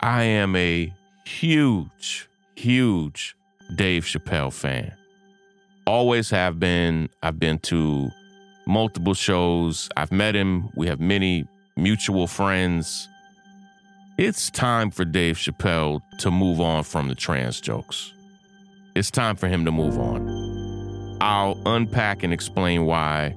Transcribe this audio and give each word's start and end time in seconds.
I 0.00 0.22
am 0.22 0.54
a 0.54 0.92
huge, 1.24 2.28
huge 2.54 3.34
Dave 3.74 4.04
Chappelle 4.04 4.52
fan. 4.52 4.92
Always 5.86 6.30
have 6.30 6.60
been. 6.60 7.08
I've 7.22 7.40
been 7.40 7.58
to 7.60 8.10
multiple 8.64 9.14
shows. 9.14 9.88
I've 9.96 10.12
met 10.12 10.36
him. 10.36 10.70
We 10.76 10.86
have 10.86 11.00
many 11.00 11.48
mutual 11.76 12.28
friends. 12.28 13.08
It's 14.18 14.50
time 14.50 14.90
for 14.90 15.04
Dave 15.04 15.36
Chappelle 15.36 16.00
to 16.18 16.30
move 16.30 16.60
on 16.60 16.84
from 16.84 17.08
the 17.08 17.14
trans 17.16 17.60
jokes. 17.60 18.12
It's 18.94 19.10
time 19.10 19.34
for 19.34 19.48
him 19.48 19.64
to 19.64 19.72
move 19.72 19.98
on. 19.98 21.18
I'll 21.20 21.60
unpack 21.66 22.22
and 22.22 22.32
explain 22.32 22.86
why, 22.86 23.34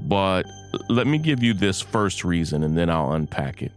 but 0.00 0.44
let 0.88 1.06
me 1.06 1.18
give 1.18 1.42
you 1.42 1.54
this 1.54 1.80
first 1.80 2.24
reason 2.24 2.64
and 2.64 2.76
then 2.76 2.90
I'll 2.90 3.12
unpack 3.12 3.62
it. 3.62 3.72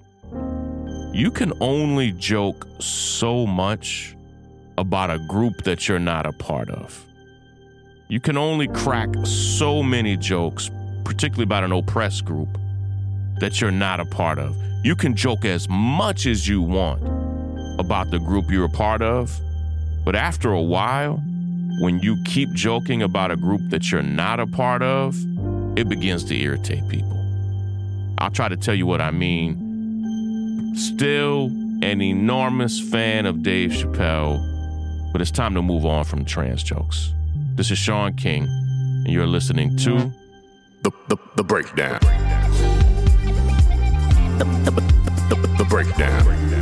You 1.17 1.31
can 1.31 1.51
only 1.61 2.11
joke 2.11 2.67
so 2.77 3.47
much 3.47 4.15
about 4.77 5.09
a 5.09 5.17
group 5.17 5.63
that 5.63 5.87
you're 5.87 5.97
not 5.97 6.27
a 6.27 6.31
part 6.31 6.69
of. 6.69 7.03
You 8.07 8.19
can 8.19 8.37
only 8.37 8.67
crack 8.67 9.09
so 9.23 9.81
many 9.81 10.15
jokes, 10.15 10.69
particularly 11.05 11.45
about 11.45 11.63
an 11.63 11.71
oppressed 11.71 12.23
group, 12.23 12.59
that 13.39 13.59
you're 13.59 13.71
not 13.71 13.99
a 13.99 14.05
part 14.05 14.37
of. 14.37 14.55
You 14.83 14.95
can 14.95 15.15
joke 15.15 15.43
as 15.43 15.67
much 15.67 16.27
as 16.27 16.47
you 16.47 16.61
want 16.61 17.01
about 17.79 18.11
the 18.11 18.19
group 18.19 18.51
you're 18.51 18.65
a 18.65 18.69
part 18.69 19.01
of, 19.01 19.35
but 20.05 20.15
after 20.15 20.51
a 20.51 20.61
while, 20.61 21.15
when 21.81 21.97
you 21.97 22.15
keep 22.25 22.53
joking 22.53 23.01
about 23.01 23.31
a 23.31 23.35
group 23.35 23.61
that 23.71 23.91
you're 23.91 24.03
not 24.03 24.39
a 24.39 24.45
part 24.45 24.83
of, 24.83 25.17
it 25.75 25.89
begins 25.89 26.23
to 26.25 26.39
irritate 26.39 26.87
people. 26.87 27.17
I'll 28.19 28.29
try 28.29 28.49
to 28.49 28.55
tell 28.55 28.75
you 28.75 28.85
what 28.85 29.01
I 29.01 29.09
mean. 29.09 29.66
Still 30.77 31.45
an 31.81 32.01
enormous 32.01 32.79
fan 32.79 33.25
of 33.25 33.41
Dave 33.41 33.71
Chappelle, 33.71 35.11
but 35.11 35.21
it's 35.21 35.31
time 35.31 35.55
to 35.55 35.61
move 35.63 35.85
on 35.85 36.05
from 36.05 36.23
trans 36.23 36.61
jokes. 36.61 37.13
This 37.55 37.71
is 37.71 37.79
Shaun 37.79 38.13
King, 38.15 38.43
and 38.43 39.07
you're 39.07 39.25
listening 39.25 39.75
to 39.77 40.13
The, 40.83 40.91
the, 41.07 41.17
the 41.35 41.43
breakdown. 41.43 41.99
The, 44.37 44.45
the, 44.65 45.35
the, 45.35 45.47
the 45.57 45.65
breakdown. 45.67 46.56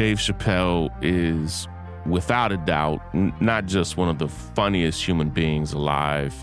Dave 0.00 0.16
Chappelle 0.16 0.88
is, 1.02 1.68
without 2.06 2.52
a 2.52 2.56
doubt, 2.56 3.02
n- 3.12 3.34
not 3.38 3.66
just 3.66 3.98
one 3.98 4.08
of 4.08 4.18
the 4.18 4.28
funniest 4.28 5.06
human 5.06 5.28
beings 5.28 5.74
alive, 5.74 6.34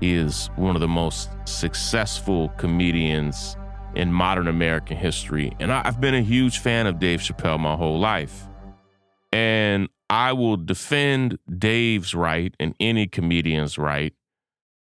he 0.00 0.12
is 0.12 0.50
one 0.56 0.74
of 0.74 0.80
the 0.80 0.88
most 0.88 1.30
successful 1.44 2.48
comedians 2.56 3.56
in 3.94 4.12
modern 4.12 4.48
American 4.48 4.96
history. 4.96 5.52
And 5.60 5.70
I- 5.70 5.82
I've 5.84 6.00
been 6.00 6.16
a 6.16 6.20
huge 6.20 6.58
fan 6.58 6.88
of 6.88 6.98
Dave 6.98 7.20
Chappelle 7.20 7.60
my 7.60 7.76
whole 7.76 8.00
life. 8.00 8.48
And 9.32 9.88
I 10.10 10.32
will 10.32 10.56
defend 10.56 11.38
Dave's 11.48 12.12
right 12.12 12.52
and 12.58 12.74
any 12.80 13.06
comedian's 13.06 13.78
right 13.78 14.14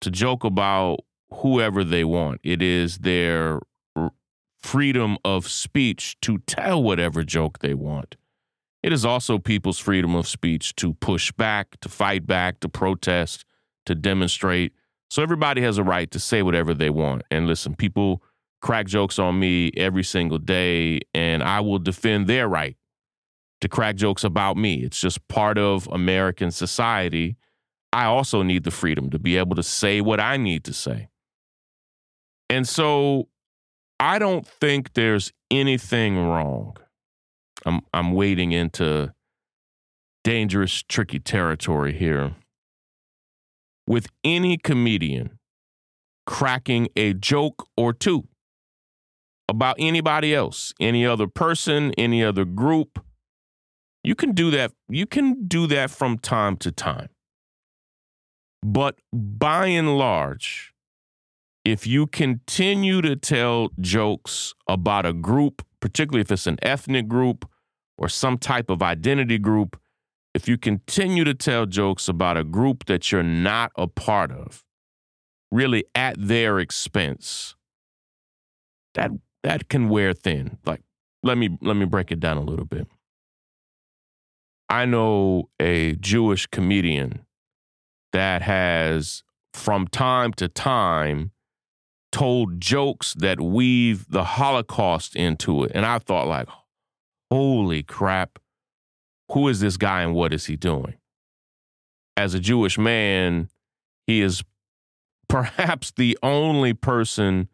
to 0.00 0.10
joke 0.10 0.44
about 0.44 1.00
whoever 1.30 1.84
they 1.84 2.04
want. 2.04 2.40
It 2.42 2.62
is 2.62 3.00
their 3.00 3.60
freedom 4.69 5.16
of 5.24 5.48
speech 5.48 6.14
to 6.20 6.36
tell 6.41 6.83
whatever 6.83 7.24
joke 7.24 7.61
they 7.61 7.72
want. 7.72 8.16
It 8.83 8.92
is 8.92 9.02
also 9.02 9.38
people's 9.38 9.78
freedom 9.78 10.14
of 10.14 10.28
speech 10.28 10.77
to 10.77 10.92
push 10.92 11.33
back, 11.33 11.80
to 11.80 11.88
fight 11.88 12.27
back, 12.27 12.60
to 12.60 12.69
protest, 12.69 13.47
to 13.86 13.94
demonstrate. 13.94 14.75
So 15.08 15.22
everybody 15.22 15.62
has 15.62 15.78
a 15.78 15.83
right 15.83 16.10
to 16.10 16.20
say 16.20 16.42
whatever 16.42 16.75
they 16.75 16.91
want. 16.91 17.22
And 17.30 17.47
listen, 17.47 17.77
people 17.77 18.22
crack 18.60 18.84
jokes 18.84 19.19
on 19.19 19.41
me 19.41 19.70
every 19.75 20.04
single 20.04 20.37
day, 20.37 21.00
and 21.15 21.42
I 21.42 21.60
will 21.60 21.78
defend 21.78 22.26
their 22.26 22.47
right 22.47 22.76
to 23.62 23.71
crack 23.71 23.97
jokes 23.97 24.22
about 24.22 24.59
me. 24.59 24.82
It's 24.84 25.00
just 25.00 25.26
part 25.28 25.56
of 25.56 25.88
American 25.91 26.50
society. 26.50 27.38
I 27.91 28.04
also 28.04 28.42
need 28.42 28.65
the 28.65 28.71
freedom 28.71 29.09
to 29.10 29.19
be 29.19 29.38
able 29.38 29.56
to 29.56 29.62
say 29.62 30.03
what 30.03 30.21
I 30.21 30.37
need 30.37 30.65
to 30.65 30.75
say. 30.75 31.09
And 32.50 32.69
so 32.69 33.28
I 34.00 34.19
don't 34.19 34.47
think 34.47 34.92
there's 34.94 35.32
anything 35.50 36.16
wrong. 36.16 36.76
I'm 37.64 37.81
I'm 37.92 38.12
wading 38.12 38.53
into 38.53 39.12
dangerous, 40.22 40.82
tricky 40.88 41.19
territory 41.19 41.92
here. 41.92 42.34
With 43.86 44.09
any 44.22 44.59
comedian 44.59 45.38
cracking 46.26 46.88
a 46.94 47.14
joke 47.14 47.66
or 47.76 47.92
two 47.92 48.28
about 49.48 49.76
anybody 49.78 50.34
else, 50.34 50.75
any 50.78 51.06
other 51.06 51.26
person, 51.26 51.92
any 51.97 52.22
other 52.22 52.44
group, 52.44 53.03
you 54.04 54.15
can 54.15 54.32
do 54.32 54.50
that. 54.50 54.72
You 54.88 55.06
can 55.06 55.47
do 55.48 55.66
that 55.69 55.91
from 55.91 56.19
time 56.19 56.56
to 56.59 56.70
time. 56.70 57.09
But 58.62 58.98
by 59.12 59.69
and 59.69 59.97
large, 59.97 60.75
if 61.70 61.86
you 61.86 62.06
continue 62.06 63.02
to 63.02 63.14
tell 63.14 63.70
jokes 63.80 64.54
about 64.66 65.04
a 65.04 65.12
group, 65.12 65.64
particularly 65.80 66.22
if 66.22 66.32
it's 66.32 66.46
an 66.46 66.58
ethnic 66.62 67.08
group 67.08 67.48
or 67.98 68.08
some 68.08 68.38
type 68.38 68.70
of 68.70 68.82
identity 68.82 69.38
group, 69.38 69.78
if 70.34 70.48
you 70.48 70.56
continue 70.56 71.24
to 71.24 71.34
tell 71.34 71.66
jokes 71.66 72.08
about 72.08 72.36
a 72.36 72.44
group 72.44 72.86
that 72.86 73.12
you're 73.12 73.22
not 73.22 73.70
a 73.76 73.86
part 73.86 74.30
of, 74.30 74.64
really 75.50 75.84
at 75.94 76.16
their 76.18 76.58
expense, 76.58 77.54
that 78.94 79.10
that 79.42 79.68
can 79.68 79.88
wear 79.88 80.12
thin. 80.12 80.58
Like 80.64 80.80
let 81.22 81.36
me 81.36 81.58
let 81.60 81.76
me 81.76 81.84
break 81.84 82.10
it 82.10 82.20
down 82.20 82.38
a 82.38 82.42
little 82.42 82.64
bit. 82.64 82.86
I 84.70 84.84
know 84.84 85.50
a 85.60 85.96
Jewish 85.96 86.46
comedian 86.46 87.26
that 88.12 88.42
has 88.42 89.22
from 89.52 89.86
time 89.86 90.32
to 90.34 90.48
time 90.48 91.32
told 92.10 92.60
jokes 92.60 93.14
that 93.14 93.41
weave 93.41 94.08
the 94.08 94.24
Holocaust 94.24 95.14
into 95.16 95.64
it. 95.64 95.72
And 95.74 95.84
I 95.84 95.98
thought, 95.98 96.26
like, 96.26 96.48
holy 97.30 97.82
crap, 97.82 98.38
who 99.32 99.48
is 99.48 99.60
this 99.60 99.76
guy 99.76 100.02
and 100.02 100.14
what 100.14 100.32
is 100.32 100.47
he 100.47 100.56
doing? 100.56 100.94
As 102.16 102.34
a 102.34 102.41
Jewish 102.41 102.78
man, 102.78 103.48
he 104.06 104.20
is 104.20 104.42
perhaps 105.28 105.92
the 105.92 106.18
only 106.22 106.72
person 106.72 107.48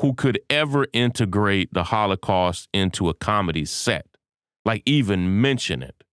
who 0.00 0.12
could 0.12 0.38
ever 0.50 0.86
integrate 0.92 1.72
the 1.72 1.84
Holocaust 1.84 2.68
into 2.72 3.08
a 3.08 3.14
comedy 3.14 3.64
set, 3.64 4.06
like 4.64 4.82
even 4.84 5.40
mention 5.40 5.82
it. 5.82 6.04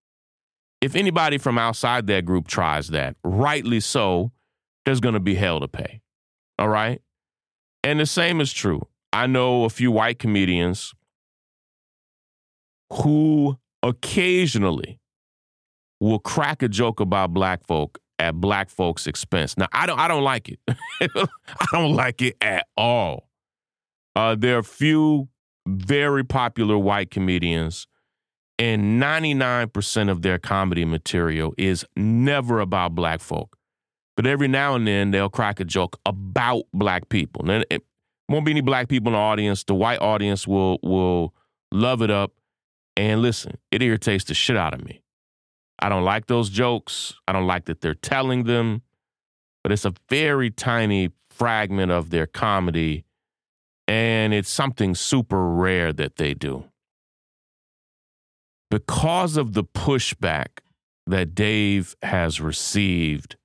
If 0.80 0.96
anybody 0.96 1.38
from 1.38 1.57
outside 1.57 2.07
that 2.07 2.25
group 2.25 2.47
tries 2.47 2.88
that, 2.90 3.16
rightly 3.24 3.80
so, 3.80 4.31
there's 4.85 5.00
going 5.00 5.13
to 5.13 5.19
be 5.19 5.35
hell 5.35 5.59
to 5.59 5.68
pay. 5.68 6.01
All 6.57 6.69
right? 6.69 7.01
And 7.84 8.00
the 8.00 8.06
same 8.06 8.42
is 8.42 8.53
true. 8.53 8.81
I 9.14 9.28
know 9.28 9.66
a 9.66 9.69
few 9.69 9.92
white 9.92 10.19
comedians 10.19 10.94
who 12.92 13.58
occasionally 13.84 15.00
will 16.00 16.19
crack 16.19 16.62
a 16.62 16.68
joke 16.68 17.00
about 17.00 17.34
black 17.34 17.66
folk 17.66 18.00
at 18.19 18.36
black 18.36 18.69
folks' 18.69 19.08
expense. 19.08 19.58
Now, 19.58 19.68
I 19.72 19.86
don't 19.86 20.00
I 20.00 20.08
don't 20.08 20.24
like 20.24 20.50
it. 20.50 20.59
I 21.02 21.66
don't 21.72 21.96
like 21.96 22.22
it 22.22 22.38
at 22.42 22.68
all. 22.78 23.30
Uh, 24.16 24.36
there 24.36 24.56
are 24.56 24.59
a 24.59 24.63
few 24.63 25.30
very 25.68 26.24
popular 26.24 26.78
white 26.78 27.12
comedians, 27.12 27.88
and 28.59 29.02
99% 29.02 30.09
of 30.09 30.22
their 30.22 30.38
comedy 30.38 30.86
material 30.86 31.53
is 31.58 31.86
never 31.95 32.60
about 32.60 32.94
black 32.94 33.22
folk. 33.22 33.57
But 34.16 34.28
every 34.28 34.48
now 34.48 34.75
and 34.75 34.88
then 34.88 35.12
they'll 35.12 35.30
crack 35.30 35.60
a 35.60 35.66
joke 35.66 36.00
about 36.06 36.63
black 36.74 37.10
people. 37.10 37.50
And 37.50 37.66
it 37.69 37.84
won't 38.30 38.46
be 38.46 38.52
any 38.52 38.62
black 38.62 38.88
people 38.88 39.10
in 39.10 39.13
the 39.13 39.19
audience. 39.19 39.63
The 39.63 39.75
white 39.75 40.02
audience 40.02 40.48
will 40.48 40.80
will 40.84 41.34
love 41.72 42.02
it 42.02 42.12
up. 42.12 42.34
And 42.98 43.22
listen, 43.22 43.58
it 43.72 43.81
irritates 43.81 44.25
the 44.25 44.34
shit 44.34 44.58
out 44.58 44.74
of 44.74 44.84
me. 44.84 45.02
I 45.80 45.90
don't 45.90 46.04
like 46.04 46.28
those 46.28 46.50
jokes. 46.50 47.13
I 47.28 47.31
don't 47.31 47.48
like 47.48 47.66
that 47.66 47.81
they're 47.81 47.96
telling 47.96 48.44
them. 48.44 48.84
But 49.63 49.72
it's 49.72 49.86
a 49.86 49.94
very 50.10 50.50
tiny 50.52 51.12
fragment 51.30 51.92
of 51.92 52.10
their 52.10 52.28
comedy. 52.28 53.06
And 53.88 54.34
it's 54.34 54.50
something 54.50 54.94
super 54.94 55.50
rare 55.50 55.92
that 55.94 56.18
they 56.18 56.34
do. 56.34 56.66
Because 58.69 59.38
of 59.38 59.54
the 59.54 59.64
pushback 59.64 60.60
that 61.07 61.36
Dave 61.36 61.96
has 62.04 62.40
received 62.40 63.36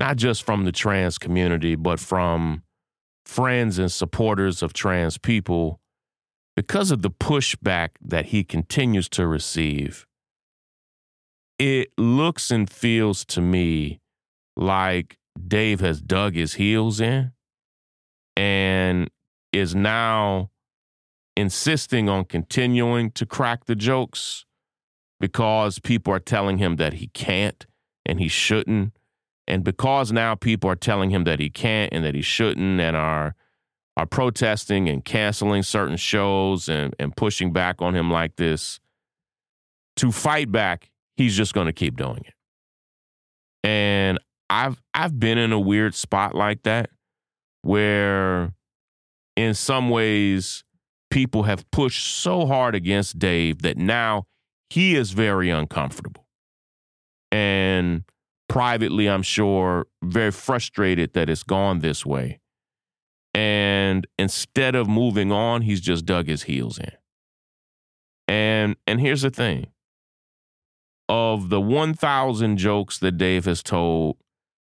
not 0.00 0.16
just 0.16 0.42
from 0.42 0.64
the 0.64 0.72
trans 0.72 1.18
community, 1.18 1.74
but 1.74 2.00
from 2.00 2.62
friends 3.26 3.78
and 3.78 3.92
supporters 3.92 4.62
of 4.62 4.72
trans 4.72 5.18
people, 5.18 5.78
because 6.56 6.90
of 6.90 7.02
the 7.02 7.10
pushback 7.10 7.90
that 8.00 8.26
he 8.26 8.42
continues 8.42 9.10
to 9.10 9.26
receive, 9.26 10.06
it 11.58 11.90
looks 11.98 12.50
and 12.50 12.70
feels 12.70 13.26
to 13.26 13.42
me 13.42 14.00
like 14.56 15.18
Dave 15.46 15.80
has 15.80 16.00
dug 16.00 16.34
his 16.34 16.54
heels 16.54 16.98
in 16.98 17.32
and 18.36 19.10
is 19.52 19.74
now 19.74 20.50
insisting 21.36 22.08
on 22.08 22.24
continuing 22.24 23.10
to 23.10 23.26
crack 23.26 23.66
the 23.66 23.74
jokes 23.74 24.46
because 25.20 25.78
people 25.78 26.10
are 26.14 26.18
telling 26.18 26.56
him 26.56 26.76
that 26.76 26.94
he 26.94 27.08
can't 27.08 27.66
and 28.06 28.18
he 28.18 28.28
shouldn't. 28.28 28.94
And 29.50 29.64
because 29.64 30.12
now 30.12 30.36
people 30.36 30.70
are 30.70 30.76
telling 30.76 31.10
him 31.10 31.24
that 31.24 31.40
he 31.40 31.50
can't 31.50 31.92
and 31.92 32.04
that 32.04 32.14
he 32.14 32.22
shouldn't 32.22 32.80
and 32.80 32.96
are 32.96 33.34
are 33.96 34.06
protesting 34.06 34.88
and 34.88 35.04
canceling 35.04 35.64
certain 35.64 35.96
shows 35.96 36.68
and, 36.68 36.94
and 37.00 37.14
pushing 37.16 37.52
back 37.52 37.82
on 37.82 37.94
him 37.94 38.10
like 38.10 38.36
this, 38.36 38.78
to 39.96 40.12
fight 40.12 40.52
back, 40.52 40.92
he's 41.16 41.36
just 41.36 41.52
gonna 41.52 41.72
keep 41.72 41.96
doing 41.96 42.22
it. 42.24 42.34
And 43.64 44.20
I've 44.48 44.80
I've 44.94 45.18
been 45.18 45.36
in 45.36 45.52
a 45.52 45.58
weird 45.58 45.96
spot 45.96 46.32
like 46.34 46.62
that 46.62 46.90
where 47.62 48.54
in 49.36 49.54
some 49.54 49.90
ways 49.90 50.62
people 51.10 51.42
have 51.42 51.68
pushed 51.72 52.06
so 52.06 52.46
hard 52.46 52.76
against 52.76 53.18
Dave 53.18 53.62
that 53.62 53.76
now 53.76 54.26
he 54.70 54.94
is 54.94 55.10
very 55.10 55.50
uncomfortable. 55.50 56.24
And 57.32 58.04
privately, 58.50 59.08
I'm 59.08 59.22
sure, 59.22 59.86
very 60.02 60.32
frustrated 60.32 61.14
that 61.14 61.30
it's 61.30 61.44
gone 61.44 61.78
this 61.78 62.04
way. 62.04 62.40
And 63.32 64.08
instead 64.18 64.74
of 64.74 64.88
moving 64.88 65.30
on, 65.30 65.62
he's 65.62 65.80
just 65.80 66.04
dug 66.04 66.26
his 66.26 66.42
heels 66.42 66.78
in. 66.78 66.90
And 68.26 68.76
and 68.86 69.00
here's 69.00 69.22
the 69.22 69.30
thing. 69.30 69.68
Of 71.08 71.48
the 71.48 71.60
1,000 71.60 72.56
jokes 72.56 72.98
that 72.98 73.12
Dave 73.12 73.44
has 73.44 73.62
told, 73.62 74.16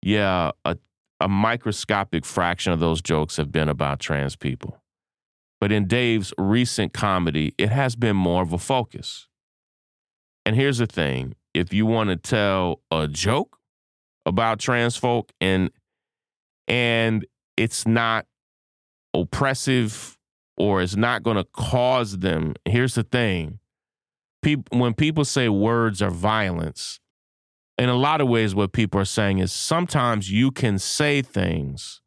yeah, 0.02 0.52
a, 0.64 0.78
a 1.18 1.28
microscopic 1.28 2.24
fraction 2.24 2.72
of 2.72 2.80
those 2.80 3.02
jokes 3.02 3.36
have 3.36 3.52
been 3.52 3.68
about 3.68 4.00
trans 4.00 4.36
people. 4.36 4.82
But 5.60 5.72
in 5.72 5.86
Dave's 5.86 6.32
recent 6.38 6.94
comedy, 6.94 7.54
it 7.58 7.68
has 7.70 7.96
been 7.96 8.16
more 8.16 8.42
of 8.42 8.54
a 8.54 8.58
focus. 8.58 9.28
And 10.46 10.56
here's 10.56 10.78
the 10.78 10.86
thing 10.86 11.34
if 11.52 11.72
you 11.72 11.84
want 11.86 12.10
to 12.10 12.16
tell 12.16 12.80
a 12.90 13.06
joke 13.06 13.59
about 14.26 14.58
trans 14.58 14.96
folk 14.96 15.32
and 15.40 15.70
and 16.68 17.26
it's 17.56 17.86
not 17.86 18.26
oppressive 19.14 20.16
or 20.56 20.82
it's 20.82 20.96
not 20.96 21.22
going 21.22 21.36
to 21.36 21.46
cause 21.52 22.18
them 22.18 22.54
here's 22.64 22.94
the 22.94 23.02
thing. 23.02 23.58
People 24.42 24.78
when 24.78 24.94
people 24.94 25.24
say 25.24 25.48
words 25.48 26.00
are 26.00 26.10
violence 26.10 27.00
in 27.76 27.88
a 27.88 27.96
lot 27.96 28.20
of 28.20 28.28
ways 28.28 28.54
what 28.54 28.72
people 28.72 29.00
are 29.00 29.06
saying 29.06 29.38
is 29.38 29.52
sometimes 29.52 30.30
you 30.30 30.50
can 30.50 30.78
say 30.78 31.22
things 31.22 32.00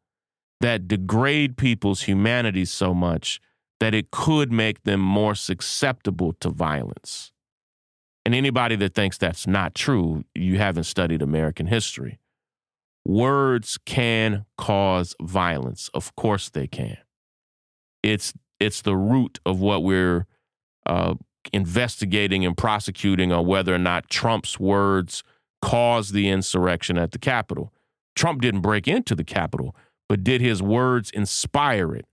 that 0.60 0.88
degrade 0.88 1.56
people's 1.56 2.02
humanity 2.02 2.64
so 2.64 2.94
much 2.94 3.40
that 3.80 3.92
it 3.92 4.10
could 4.10 4.50
make 4.50 4.84
them 4.84 5.00
more 5.00 5.34
susceptible 5.34 6.32
to 6.34 6.48
violence 6.48 7.32
and 8.24 8.34
anybody 8.34 8.76
that 8.76 8.94
thinks 8.94 9.18
that's 9.18 9.46
not 9.46 9.74
true, 9.74 10.24
you 10.34 10.58
haven't 10.58 10.84
studied 10.84 11.22
American 11.22 11.66
history. 11.66 12.18
Words 13.06 13.78
can 13.84 14.46
cause 14.56 15.14
violence. 15.20 15.90
Of 15.92 16.16
course 16.16 16.48
they 16.48 16.66
can. 16.66 16.96
It's 18.02 18.32
it's 18.60 18.82
the 18.82 18.96
root 18.96 19.40
of 19.44 19.60
what 19.60 19.82
we're 19.82 20.26
uh, 20.86 21.14
investigating 21.52 22.46
and 22.46 22.56
prosecuting 22.56 23.32
on 23.32 23.46
whether 23.46 23.74
or 23.74 23.78
not 23.78 24.08
Trump's 24.08 24.58
words 24.58 25.22
caused 25.60 26.14
the 26.14 26.28
insurrection 26.28 26.96
at 26.96 27.12
the 27.12 27.18
Capitol. 27.18 27.72
Trump 28.14 28.40
didn't 28.40 28.60
break 28.60 28.86
into 28.88 29.14
the 29.14 29.24
Capitol, 29.24 29.74
but 30.08 30.24
did 30.24 30.40
his 30.40 30.62
words 30.62 31.10
inspire 31.10 31.94
it? 31.94 32.06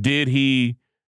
Did 0.00 0.28
he 0.28 0.76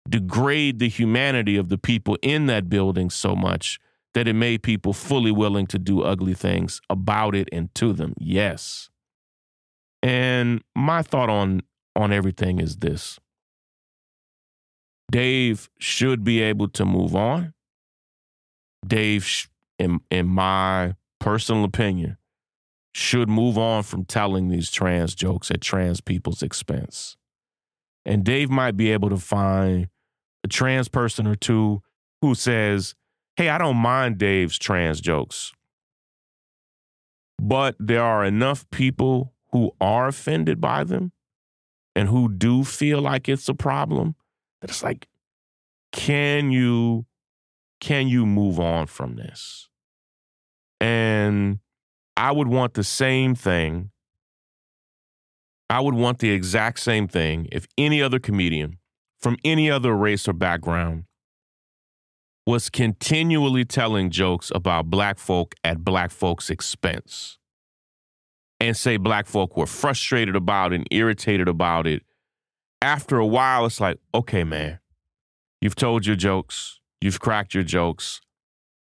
degrade 0.09 0.79
the 0.79 0.89
humanity 0.89 1.55
of 1.55 1.69
the 1.69 1.77
people 1.77 2.17
in 2.21 2.47
that 2.47 2.69
building 2.69 3.09
so 3.09 3.35
much 3.35 3.79
that 4.15 4.27
it 4.29 4.33
made 4.33 4.63
people 4.63 4.93
fully 4.93 5.31
willing 5.31 5.67
to 5.67 5.77
do 5.77 6.01
ugly 6.01 6.33
things 6.33 6.81
about 6.89 7.35
it 7.35 7.49
and 7.51 7.73
to 7.75 7.93
them. 7.93 8.15
Yes. 8.17 8.89
And 10.01 10.63
my 10.75 11.03
thought 11.03 11.29
on 11.29 11.61
on 11.95 12.11
everything 12.11 12.59
is 12.59 12.77
this. 12.77 13.19
Dave 15.11 15.69
should 15.79 16.23
be 16.23 16.41
able 16.41 16.69
to 16.69 16.85
move 16.85 17.15
on. 17.15 17.53
Dave 18.87 19.49
in 19.77 19.99
in 20.09 20.27
my 20.27 20.95
personal 21.19 21.65
opinion 21.65 22.17
should 22.93 23.27
move 23.27 23.57
on 23.57 23.83
from 23.83 24.05
telling 24.05 24.47
these 24.47 24.71
trans 24.71 25.13
jokes 25.13 25.51
at 25.51 25.59
trans 25.59 25.99
people's 25.99 26.41
expense. 26.41 27.17
And 28.05 28.23
Dave 28.23 28.49
might 28.49 28.77
be 28.77 28.91
able 28.91 29.09
to 29.09 29.17
find 29.17 29.89
a 30.45 30.47
trans 30.47 30.87
person 30.87 31.27
or 31.27 31.35
two 31.35 31.81
who 32.21 32.35
says, 32.35 32.95
hey, 33.35 33.49
I 33.49 33.57
don't 33.57 33.77
mind 33.77 34.17
Dave's 34.17 34.57
trans 34.57 35.01
jokes. 35.01 35.53
But 37.39 37.75
there 37.79 38.03
are 38.03 38.23
enough 38.23 38.69
people 38.69 39.33
who 39.51 39.71
are 39.81 40.07
offended 40.07 40.61
by 40.61 40.83
them 40.83 41.11
and 41.95 42.09
who 42.09 42.29
do 42.29 42.63
feel 42.63 43.01
like 43.01 43.27
it's 43.29 43.49
a 43.49 43.53
problem 43.53 44.15
that 44.61 44.69
it's 44.69 44.83
like, 44.83 45.07
can 45.91 46.51
you 46.51 47.05
can 47.81 48.07
you 48.07 48.25
move 48.25 48.59
on 48.59 48.87
from 48.87 49.15
this? 49.15 49.69
And 50.79 51.59
I 52.17 52.31
would 52.31 52.47
want 52.47 52.73
the 52.73 52.83
same 52.83 53.35
thing. 53.35 53.91
I 55.69 55.79
would 55.79 55.93
want 55.93 56.19
the 56.19 56.31
exact 56.31 56.79
same 56.79 57.07
thing 57.07 57.47
if 57.51 57.67
any 57.77 58.01
other 58.01 58.19
comedian 58.19 58.77
from 59.19 59.37
any 59.43 59.69
other 59.69 59.95
race 59.95 60.27
or 60.27 60.33
background 60.33 61.05
was 62.45 62.69
continually 62.69 63.65
telling 63.65 64.11
jokes 64.11 64.51
about 64.53 64.89
black 64.89 65.17
folk 65.17 65.55
at 65.63 65.83
black 65.83 66.11
folks' 66.11 66.49
expense 66.49 67.39
and 68.59 68.77
say 68.77 68.97
black 68.97 69.25
folk 69.25 69.57
were 69.57 69.65
frustrated 69.65 70.35
about 70.35 70.71
it 70.71 70.75
and 70.77 70.87
irritated 70.91 71.47
about 71.47 71.87
it. 71.87 72.03
After 72.81 73.17
a 73.17 73.25
while, 73.25 73.65
it's 73.65 73.81
like, 73.81 73.97
okay, 74.13 74.43
man, 74.43 74.79
you've 75.59 75.75
told 75.75 76.05
your 76.05 76.15
jokes, 76.15 76.79
you've 77.01 77.19
cracked 77.19 77.53
your 77.53 77.63
jokes. 77.63 78.21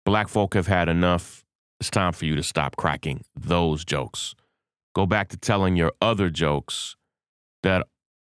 Black 0.05 0.27
folk 0.27 0.53
have 0.53 0.67
had 0.67 0.87
enough. 0.87 1.43
It's 1.79 1.89
time 1.89 2.13
for 2.13 2.25
you 2.25 2.35
to 2.35 2.43
stop 2.43 2.75
cracking 2.75 3.23
those 3.35 3.83
jokes. 3.83 4.35
Go 4.93 5.05
back 5.05 5.29
to 5.29 5.37
telling 5.37 5.75
your 5.75 5.91
other 6.01 6.29
jokes 6.29 6.95
that 7.63 7.85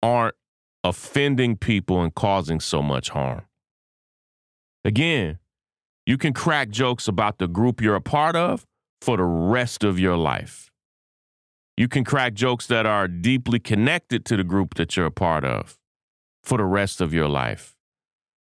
aren't 0.01 0.35
offending 0.83 1.57
people 1.57 2.01
and 2.01 2.13
causing 2.13 2.59
so 2.59 2.81
much 2.81 3.09
harm. 3.09 3.45
Again, 4.85 5.39
you 6.05 6.17
can 6.17 6.33
crack 6.33 6.69
jokes 6.69 7.07
about 7.07 7.37
the 7.37 7.47
group 7.47 7.81
you're 7.81 7.95
a 7.95 8.01
part 8.01 8.35
of 8.35 8.65
for 9.01 9.17
the 9.17 9.23
rest 9.23 9.83
of 9.83 9.99
your 9.99 10.17
life. 10.17 10.69
You 11.77 11.87
can 11.87 12.03
crack 12.03 12.33
jokes 12.33 12.67
that 12.67 12.85
are 12.85 13.07
deeply 13.07 13.59
connected 13.59 14.25
to 14.25 14.37
the 14.37 14.43
group 14.43 14.75
that 14.75 14.95
you're 14.95 15.07
a 15.07 15.11
part 15.11 15.43
of 15.43 15.77
for 16.43 16.57
the 16.57 16.65
rest 16.65 17.01
of 17.01 17.13
your 17.13 17.27
life. 17.27 17.75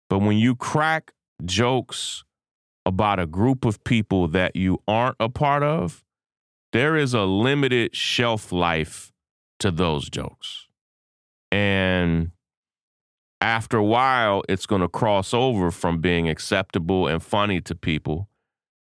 But 0.09 0.19
when 0.19 0.37
you 0.37 0.55
crack 0.55 1.11
jokes 1.43 2.23
about 2.85 3.19
a 3.19 3.25
group 3.25 3.65
of 3.65 3.83
people 3.83 4.27
that 4.29 4.55
you 4.55 4.81
aren't 4.87 5.17
a 5.19 5.29
part 5.29 5.63
of, 5.63 6.03
there 6.71 6.95
is 6.95 7.13
a 7.13 7.23
limited 7.23 7.95
shelf 7.95 8.51
life 8.51 9.11
to 9.59 9.71
those 9.71 10.09
jokes. 10.09 10.67
And 11.51 12.31
after 13.47 13.77
a 13.77 13.83
while, 13.83 14.43
it's 14.49 14.65
going 14.65 14.81
to 14.81 14.89
cross 14.89 15.33
over 15.33 15.71
from 15.71 16.01
being 16.01 16.27
acceptable 16.27 17.07
and 17.07 17.23
funny 17.23 17.61
to 17.61 17.73
people 17.73 18.27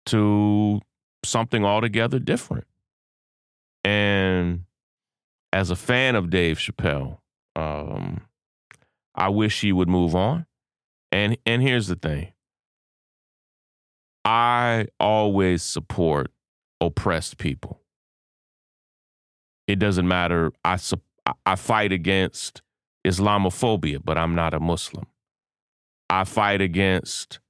to 0.06 0.80
something 1.24 1.64
altogether 1.64 2.20
different. 2.20 2.64
And 3.82 4.64
as 5.52 5.70
a 5.70 5.76
fan 5.76 6.14
of 6.14 6.30
Dave 6.30 6.58
Chappelle, 6.58 7.18
um, 7.56 8.20
I 9.16 9.28
wish 9.28 9.60
he 9.60 9.72
would 9.72 9.88
move 9.88 10.14
on. 10.14 10.46
And 11.10 11.36
and 11.44 11.60
here's 11.60 11.88
the 11.88 11.96
thing. 11.96 12.32
I 14.24 14.86
always 15.00 15.64
support 15.64 16.30
oppressed 16.80 17.38
people. 17.38 17.80
It 19.66 19.80
doesn't 19.80 20.06
matter. 20.06 20.52
I 20.64 20.78
I 21.44 21.56
fight 21.56 21.90
against 21.90 22.62
Islamophobia, 23.06 24.00
but 24.02 24.18
I'm 24.18 24.34
not 24.34 24.54
a 24.54 24.60
Muslim. 24.60 25.06
I 26.08 26.24
fight 26.24 26.60
against 26.60 27.40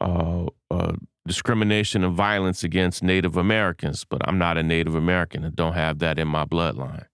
uh, 0.00 0.46
uh, 0.70 0.92
discrimination 1.26 2.04
and 2.04 2.14
violence 2.14 2.64
against 2.64 3.02
Native 3.02 3.36
Americans, 3.36 4.04
but 4.04 4.26
I'm 4.26 4.38
not 4.38 4.58
a 4.58 4.62
Native 4.62 4.94
American 4.94 5.44
and 5.44 5.56
don't 5.56 5.72
have 5.74 5.98
that 6.00 6.18
in 6.18 6.28
my 6.28 6.44
bloodline. 6.44 7.06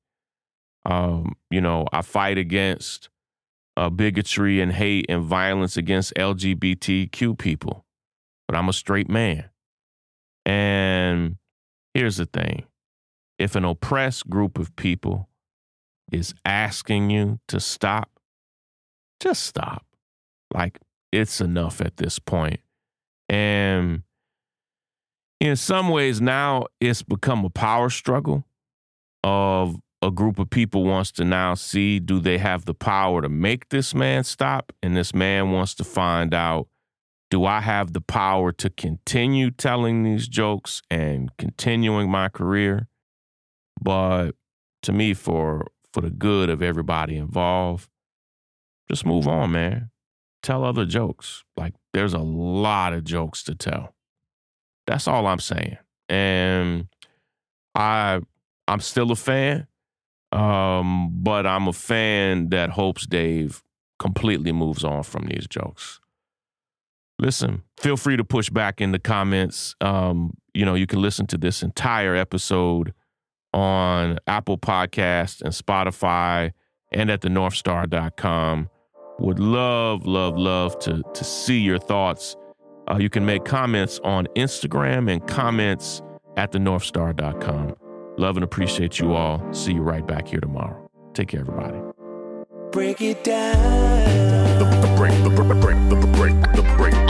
Um, 0.85 1.37
you 1.51 1.61
know, 1.61 1.87
I 1.93 2.03
fight 2.03 2.39
against 2.39 3.09
uh, 3.77 3.91
bigotry 3.91 4.61
and 4.61 4.73
hate 4.73 5.07
and 5.09 5.23
violence 5.23 5.77
against 5.77 6.15
LGBTQ 6.15 7.39
people, 7.39 7.85
but 8.49 8.57
I'm 8.57 8.69
a 8.69 8.73
straight 8.73 9.09
man. 9.09 9.51
And 10.45 11.37
here's 11.95 12.17
the 12.17 12.27
thing 12.27 12.65
if 13.39 13.57
an 13.57 13.65
oppressed 13.65 14.29
group 14.29 14.59
of 14.59 14.75
people 14.77 15.30
is 16.13 16.35
asking 16.45 17.11
you 17.11 17.41
to 17.49 17.61
stop, 17.61 18.11
just 19.21 19.43
stop. 19.43 19.85
Like, 20.53 20.79
it's 21.13 21.41
enough 21.41 21.81
at 21.81 21.97
this 21.97 22.19
point. 22.19 22.61
And 23.29 24.03
in 25.41 25.57
some 25.57 25.89
ways, 25.89 26.21
now 26.21 26.67
it's 26.81 27.03
become 27.03 27.45
a 27.45 27.51
power 27.51 27.91
struggle 27.91 28.45
of 29.23 29.77
a 30.03 30.11
group 30.11 30.39
of 30.39 30.51
people 30.51 30.85
wants 30.85 31.13
to 31.13 31.25
now 31.25 31.55
see 31.55 31.99
do 31.99 32.21
they 32.21 32.39
have 32.39 32.65
the 32.65 32.75
power 32.75 33.21
to 33.21 33.29
make 33.29 33.69
this 33.69 33.95
man 33.95 34.25
stop? 34.25 34.73
And 34.83 34.97
this 34.97 35.15
man 35.15 35.51
wants 35.51 35.75
to 35.77 35.85
find 35.85 36.33
out 36.35 36.69
do 37.31 37.45
I 37.45 37.61
have 37.61 37.93
the 37.93 38.01
power 38.01 38.51
to 38.53 38.69
continue 38.71 39.53
telling 39.53 40.03
these 40.03 40.27
jokes 40.27 40.83
and 40.91 41.31
continuing 41.39 42.11
my 42.11 42.29
career? 42.29 42.89
But 43.81 44.33
to 44.83 44.93
me, 44.93 45.15
for 45.15 45.67
for 45.93 46.01
the 46.01 46.11
good 46.11 46.51
of 46.51 46.63
everybody 46.63 47.17
involved, 47.17 47.89
just 48.89 49.07
move 49.07 49.29
on, 49.29 49.53
man. 49.53 49.91
Tell 50.43 50.65
other 50.65 50.85
jokes. 50.85 51.45
Like 51.57 51.75
there's 51.93 52.15
a 52.15 52.19
lot 52.19 52.93
of 52.93 53.05
jokes 53.05 53.43
to 53.45 53.55
tell. 53.55 53.95
That's 54.87 55.07
all 55.07 55.27
I'm 55.27 55.41
saying. 55.41 55.79
And 56.09 56.89
I 57.75 58.21
I'm 58.67 58.81
still 58.81 59.11
a 59.11 59.17
fan. 59.17 59.67
Um, 60.33 61.11
but 61.13 61.47
I'm 61.47 61.67
a 61.67 61.73
fan 61.73 62.51
that 62.51 62.71
hopes 62.71 63.07
Dave 63.07 63.63
completely 63.99 64.53
moves 64.53 64.85
on 64.85 65.03
from 65.03 65.27
these 65.27 65.47
jokes. 65.49 66.01
Listen, 67.19 67.63
feel 67.79 67.97
free 67.97 68.17
to 68.17 68.25
push 68.25 68.49
back 68.49 68.81
in 68.81 68.93
the 68.93 68.99
comments. 68.99 69.75
Um, 69.81 70.33
you 70.55 70.65
know, 70.65 70.75
you 70.75 70.87
can 70.87 71.03
listen 71.03 71.27
to 71.29 71.39
this 71.39 71.63
entire 71.63 72.15
episode 72.15 72.95
on 73.53 74.19
Apple 74.27 74.59
Podcast 74.59 75.43
and 75.43 75.53
Spotify 75.53 76.53
and 76.93 77.11
at 77.11 77.21
the 77.21 77.29
northstar.com. 77.29 78.69
Would 79.19 79.39
love, 79.39 80.07
love, 80.07 80.37
love 80.39 80.79
to, 80.81 81.03
to 81.13 81.25
see 81.25 81.59
your 81.59 81.79
thoughts. 81.79 82.37
Uh, 82.91 82.97
you 82.99 83.11
can 83.11 83.25
make 83.27 83.45
comments 83.45 84.01
on 84.03 84.27
Instagram 84.37 85.11
and 85.11 85.27
comments 85.27 86.03
at 86.37 86.53
the 86.53 86.59
northstar.com. 86.59 87.75
Love 88.17 88.37
and 88.37 88.45
appreciate 88.45 88.99
you 88.99 89.15
all. 89.15 89.41
See 89.53 89.75
you 89.75 89.83
right 89.83 90.07
back 90.07 90.29
here 90.29 90.41
tomorrow. 90.41 90.91
Take 91.15 91.29
care, 91.29 91.41
everybody. 91.41 91.79
Break 92.73 93.01
it 93.01 93.25
down. 93.25 94.59
The, 94.59 94.65
the 94.87 94.95
break, 94.97 95.13
the, 95.23 95.31
the 95.31 95.55
break, 95.55 95.77
the, 95.89 95.97
the 95.97 96.07
break, 96.17 96.41
the 96.41 96.47
break, 96.57 96.57
the 96.57 96.75
breakdown. 96.77 97.10